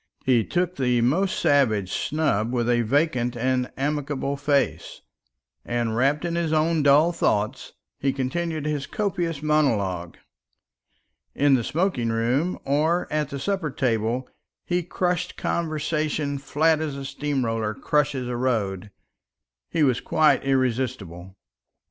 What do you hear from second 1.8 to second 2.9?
snub with a